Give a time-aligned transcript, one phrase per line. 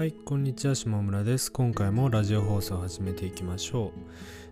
[0.00, 1.52] はい、こんにちは、下村です。
[1.52, 3.92] 今回もラジオ放送を始めていきましょ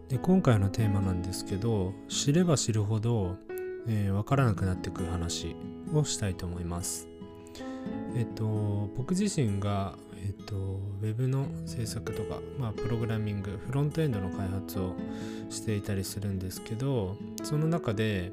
[0.07, 0.11] う。
[0.11, 3.39] で今回のテーマなんですけど、知れば知るほど、
[3.87, 5.57] えーわからなくなってくる話
[5.95, 7.09] をしたいと思います。
[8.15, 10.55] えっと、僕自身が、えっと、
[11.01, 14.97] ウェブの制作とか、まあ、プログラミング、フロントエンドの開発を
[15.49, 18.33] していたりするんですけど、その中で、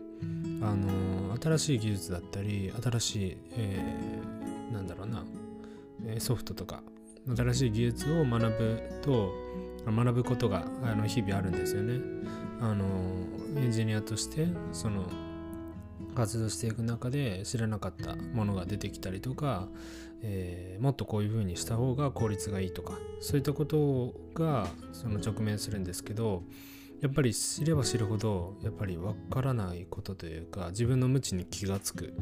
[0.62, 5.24] あの、新しい技術だったり、新しい、えーなんだろうな、
[6.20, 6.84] ソフトとか
[7.36, 9.34] 新しい技術を学ぶと
[9.86, 12.00] 学ぶことがあの日々あるんですよね。
[12.62, 12.86] あの
[13.58, 15.06] エンジニアとしてその
[16.16, 19.68] 活動していく中で知らなかったものが出てきたりとか、
[20.22, 26.44] えーもっとこういうふうにした方が効率がいいとかそういったことがその直面するんですけど
[27.02, 32.14] やっぱり知れば知るほどやっぱり分からないことというか自分の無知に気がつく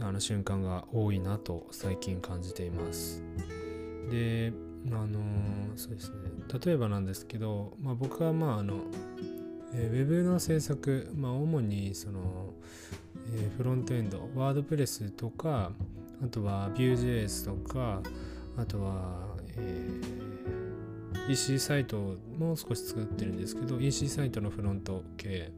[0.00, 3.22] あの瞬間が多いなと最近感じています。
[4.10, 4.52] で
[4.90, 5.20] あの
[5.76, 6.16] そうですね。
[6.64, 8.80] 例えばなんですけど、まあ、僕はまああの、
[9.74, 12.52] えーウェブの制作、まあ、主にその、
[13.34, 15.72] えーフロントエンドワードプレスとか
[16.22, 18.02] あとは Vue.js とか
[18.56, 20.32] あとは、えー
[21.28, 25.52] EC サイトも少し作ってるんですけど EC サイトのフロント系、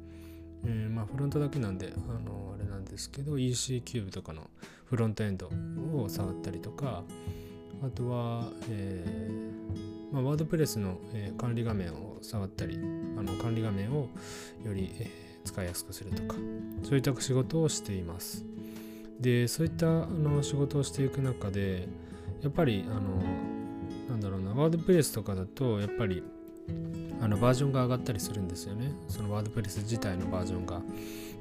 [0.64, 4.50] えーまあフロントだけなんであのあれなんですけど EC キューブとかの
[4.84, 5.50] フロントエンド
[5.94, 7.02] を触ったりとか
[7.86, 12.78] あとは、えーまあ、ワードプレスの、えー管理画面を触ったり
[13.18, 14.08] あの管理画面を
[14.64, 16.36] より、えー使いやすくするとか
[16.82, 18.46] そういった仕事をしています。
[19.20, 21.86] でそういったあの仕事をしていく中で
[22.42, 23.22] やっぱりあの
[24.08, 26.22] なんだろうなワードプレスとかだとやっぱり
[27.20, 28.92] あのバージョンが上がったりするんですよね。
[29.08, 30.80] そのワードプレス自体のバージョンが。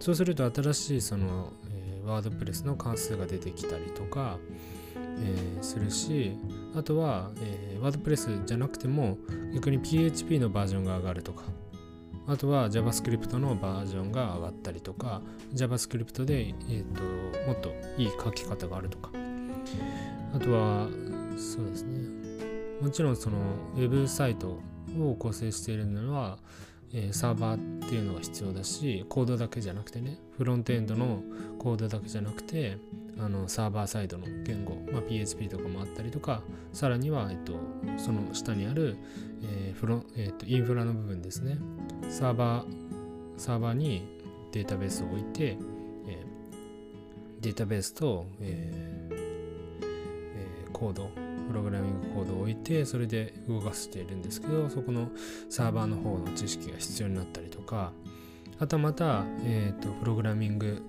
[0.02, 4.38] そうすると新しいその、えーワードプレスの関数が出てきたりとか、
[5.24, 6.36] えーするし
[6.76, 9.18] あとは、えーワードプレスじゃなくても
[9.54, 11.44] 逆に PHP のバージョンが上がるとか
[12.28, 15.22] あとは JavaScript のバージョンが上がったりとか
[15.54, 17.02] JavaScript で、えー、と
[17.48, 19.12] もっといい書き方があるとか。
[20.34, 20.88] あとは
[21.38, 22.10] そうですね。
[22.82, 23.38] もちろんその
[23.76, 24.60] ウェブサイト
[25.00, 26.40] を構成しているのは、
[26.94, 31.22] えーサーバーっていうのが必要だしコードだけじゃなくてねフロントエンドの
[31.60, 32.78] コードだけじゃなくて
[33.20, 37.54] あのサーバーサイドの言語、まあ、PHP とかもあったりとかさらには、えっと、
[37.98, 38.98] その下にある、
[39.44, 41.58] えーフロえっと、インフラの部分ですね。
[42.10, 42.66] サーバー
[43.38, 44.08] サーバーに
[44.52, 45.58] データベースを置いて、
[46.08, 46.34] えー
[47.42, 49.16] データベースと、えー
[50.36, 55.10] えーコードプログラミングコードを置いてそれで動かしているんですけどそこの
[55.50, 57.92] サーバーの方の知識が必要になったりとか
[58.60, 60.82] あとまた、えー、とプログラミング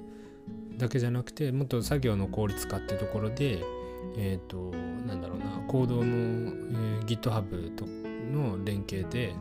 [0.76, 3.62] だけじゃなくてもっと作業の効率化っていうところで
[4.16, 4.70] えっ、と
[5.06, 9.34] なんだろうなコードの、えー GitHub との連携で、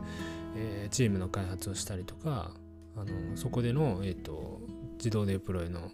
[0.56, 2.50] えーチームの開発をしたりとか
[2.96, 4.60] あのそこでの、えー、と
[4.98, 5.90] 自動デプロイの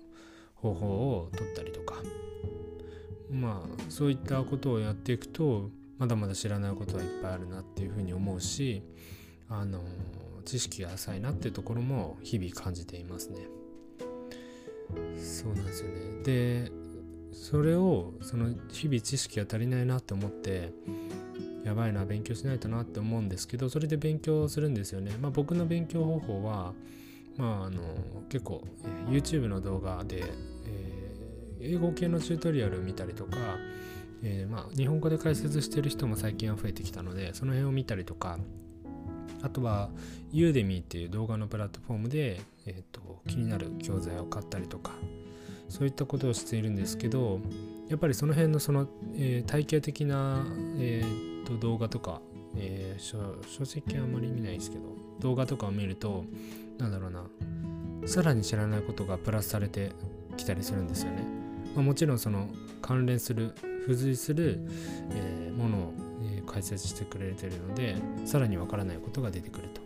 [0.54, 1.94] 方法を取ったりとか。
[3.31, 8.83] まあそういったことをやっていくとまだまだ知らないことはいっぱいあるなっていうふうに思うし
[9.49, 9.81] あの
[10.45, 13.47] 知識が浅いなっていうところも日々感じていますね。
[15.17, 16.23] そうなんですよね。
[16.25, 16.73] で
[17.33, 20.73] それをその日々知識が足りないなって思って
[21.65, 25.12] やばいな勉強しないとなって思うんですけどそれで勉強するんですよね。
[25.21, 26.73] まあ僕の勉強方法は
[27.37, 27.83] まああの
[28.29, 28.62] 結構、
[29.09, 30.25] え YouTube の動画で、
[30.67, 31.00] えー
[31.60, 33.37] 英語系のチュートリアルを見たりとか、
[34.22, 38.38] えーまあ日本語で解説してる人も最近は増えてきたのでその辺を見たりとか
[39.43, 39.91] あとは
[40.32, 44.93] Udemy っていう動画のプラットフォームで、えー、と気になる教材を買ったりとか
[45.69, 47.41] そういったことをしているんですけど
[47.88, 50.44] やっぱりその辺のその、えー体系的な、
[50.78, 52.20] えーと動画とか、
[52.56, 53.19] えー書
[53.49, 54.82] 書籍はあんまり見ないですけど
[55.20, 56.25] 動画とかを見ると
[56.78, 57.25] なんだろうな
[58.06, 59.93] さらに知らないことがプラスされて
[60.37, 61.40] きたりするんですよね。
[61.75, 62.49] まあ、もちろんその
[62.82, 64.61] 関連する付随する、
[65.11, 65.94] えーものを、
[66.34, 69.81] えー解説してくれてるのでさらにわからないことが出てくると。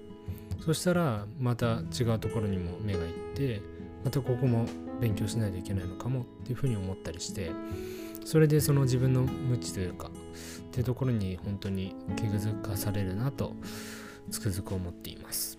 [0.65, 3.61] そしたらまた違うところにも目がいって
[4.03, 4.67] またここも
[4.99, 7.51] 勉強しないといけないのかもっていうふうに思ったりして
[8.25, 10.11] それでその自分の無知というかっ
[10.71, 13.55] ていうところに本当に気づかされるなと
[14.31, 15.59] つくづく思っています。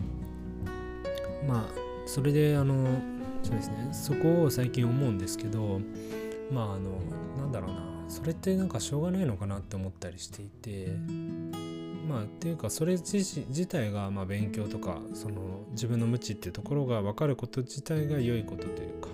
[1.48, 2.88] まあそれであの
[3.44, 5.81] そうですねそこを最近思うんですけど
[6.51, 6.92] まああの
[7.38, 7.95] なんだろうな。
[8.07, 10.95] それってなんかしょうがないのかなって思ったりしていて。
[12.07, 19.09] まあっていうかそれ自自体がまあ勉強とかその自分の無知っていうところが分かること自体が良いことというか、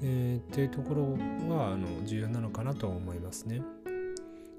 [0.00, 1.02] えーっていうところ
[1.52, 3.62] はあの重要なのかなと思いますね。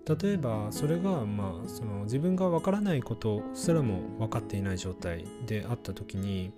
[0.07, 6.53] 例えばそれがまあその自分がわからないことすらも分かっていない状態であった時に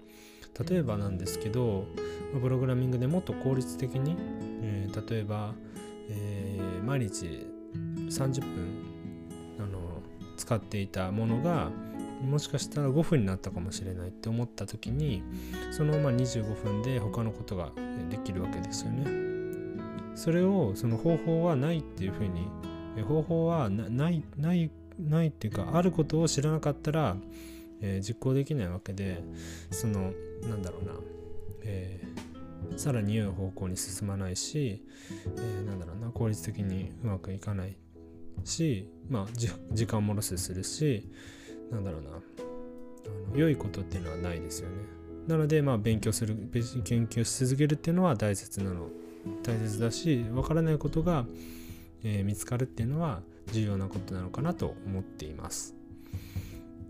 [0.67, 1.85] 例えばなんですけど
[2.39, 4.15] プログラミングでもっと効率的に、
[4.61, 5.53] えー、例えば、
[6.09, 7.47] えー、毎日
[8.09, 8.85] 30分
[9.59, 10.01] あの
[10.37, 11.71] 使っていたものが
[12.21, 15.23] もしかしたら5分になったかもしれないって思った時に
[15.71, 17.71] そのまま25分で他のことが
[18.09, 19.29] できるわけですよね。
[20.15, 22.45] それをその方法はないっていうふうに
[23.03, 24.69] 方法はないない
[24.99, 27.15] ないっていうかあることを知らなかったら、
[27.81, 29.23] えー、実行できないわけで
[29.71, 30.11] その
[30.43, 30.91] なんだろうな、
[31.63, 32.28] えー、
[32.77, 34.85] さらに良い方向に進まないし、
[35.37, 37.75] えー、なんだろうな効率的にうまくいかない
[38.43, 39.27] しまあ
[39.71, 41.09] 時間もロスするし
[41.71, 42.13] なんだろうなあ
[43.31, 44.75] の良いことっていうのはないですよね。
[45.27, 46.35] なのでまあ勉強する
[46.83, 48.87] 研究し続けるっていうのは大切なの
[49.43, 51.25] 大切だし分からないことが、
[52.03, 53.21] えー、見つかるっていうのは
[53.51, 55.75] 重要なことなのかなと思っています。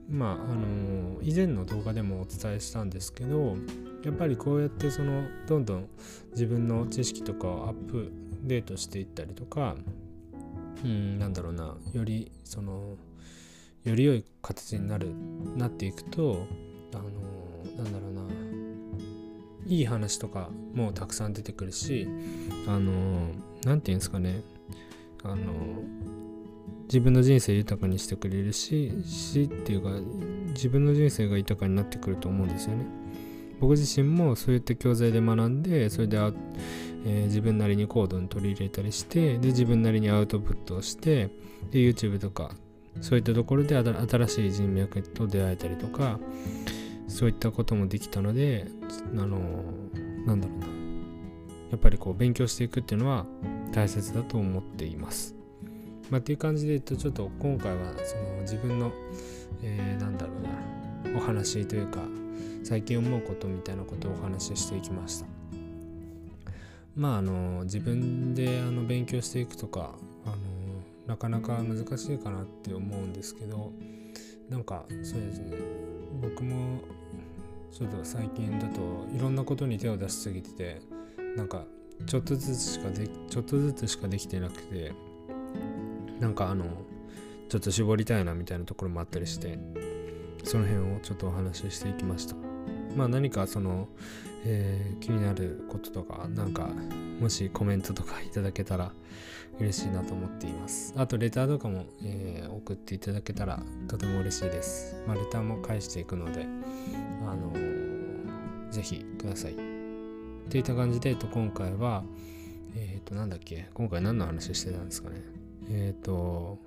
[0.10, 3.56] まああの以前の動画でもお伝えしたんですけど
[4.04, 5.88] やっぱりこうやってそのどんどん
[6.31, 8.12] 自分の知識とかをアップ
[8.44, 9.75] デートしていったりとか
[10.83, 12.95] うんなんだろうなよりその
[13.83, 15.13] より良い形になる
[15.56, 16.45] なっていくと
[16.94, 18.21] あのなんだろうな
[19.68, 22.07] いい話とかもたくさん出てくるし
[22.68, 23.31] あの
[23.66, 24.42] 何て言うんですかね
[25.24, 25.54] あの
[26.89, 29.91] 自分の人生豊かにしてくれるししっていうか
[30.47, 32.86] 自分の人生が豊かになってくると思うんですよね。
[33.59, 41.27] 僕自身もそういった教材で学んでそれで、えー、自分なりにコードに取り入れたりしてで自分なりにアウトプットをして
[41.69, 42.51] で YouTube とか
[43.01, 46.19] そういったところで新しい人脈と出会えたりとか
[47.07, 48.68] そういったこともできたので
[49.13, 49.39] あの
[50.25, 50.68] なんだろうな
[51.71, 53.25] やっぱりこう勉強していくっていうのは
[53.74, 55.38] 大切だと思っています。
[56.09, 58.91] まあ、っていう感じで言うとちょっと今回はその自分の、
[59.61, 60.33] えー、なんだろ
[61.03, 62.01] うなお話というか
[62.63, 65.25] 最近思うことみたいなことをお話ししていきました。
[66.95, 69.91] まああの自分であの勉強していくとか
[70.25, 70.35] あの
[71.07, 73.71] なかなか難しいかなって思うんですけど
[74.50, 75.56] なんかそうですね
[76.21, 76.81] 僕も
[77.71, 80.81] ちょっと最近だといろんなことに手を出しすぎてて
[81.38, 81.63] なんか
[82.06, 84.91] ちょっとずつしかでちょっとずつしかできてなくて
[86.19, 86.66] なんかあの
[87.48, 89.57] ちょっと絞りたいなみたいなところもあったりして
[90.44, 92.36] その辺をちょっとお話ししていきました。
[92.95, 93.88] まあ何かその、
[94.45, 96.69] えー、気になることとかなんか
[97.19, 98.92] もしコメントとかいただけたら
[99.60, 100.94] 嬉しいなと思っています。
[100.98, 104.95] あとレターとかも、えー、送っていただけたらとても嬉しいです。
[105.07, 106.48] まあレターも返していくので
[107.27, 109.54] あのー、ぜひください。
[109.54, 109.56] っ
[110.50, 112.04] ていった感じで、えっと、今回は
[112.75, 113.68] えっ、ー、となんだっけ？
[113.74, 115.21] 今回何の話してたんですかね？
[115.69, 116.57] えっ、ー、と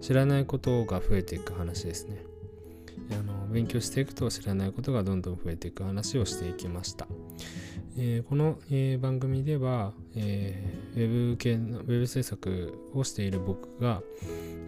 [0.00, 2.24] 知らないことが増えていく話ですね
[3.10, 7.06] あの勉強していくと知らないことがどんどん増えていく話をしていきました。
[7.96, 14.02] えー、この、えー、番組では、えー、ウェブ系のウェブ制作をしている僕が、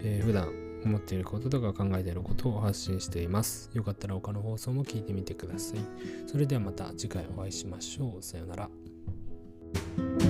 [0.01, 0.49] えー、普段
[0.85, 3.69] 思っていることとか考えていることを発信しています。
[3.73, 5.79] よかったら他の放送も聞いてみてください。
[6.25, 8.23] それではまた次回お会いしましょう。
[8.23, 10.26] さようなら。